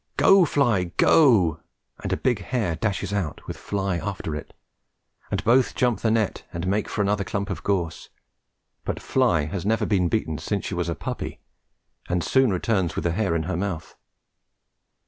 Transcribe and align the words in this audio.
"Go, 0.17 0.45
Fly, 0.45 0.85
go!" 0.97 1.59
and 2.01 2.11
a 2.11 2.17
big 2.17 2.41
hare 2.43 2.75
dashes 2.75 3.13
out, 3.13 3.45
with 3.45 3.55
Fly 3.55 3.97
after 3.99 4.35
it, 4.35 4.51
and 5.29 5.43
both 5.43 5.75
jump 5.75 5.99
the 5.99 6.09
net 6.09 6.43
and 6.51 6.65
make 6.65 6.89
for 6.89 7.03
another 7.03 7.23
clump 7.23 7.51
of 7.51 7.61
gorse; 7.61 8.09
but 8.83 8.99
Fly 8.99 9.45
has 9.45 9.63
never 9.63 9.85
been 9.85 10.09
beaten 10.09 10.39
since 10.39 10.65
she 10.65 10.73
was 10.73 10.89
a 10.89 10.95
puppy, 10.95 11.39
and 12.09 12.23
soon 12.23 12.51
returns 12.51 12.95
with 12.95 13.03
the 13.03 13.11
hare 13.11 13.35
in 13.35 13.43
her 13.43 13.55
mouth. 13.55 13.95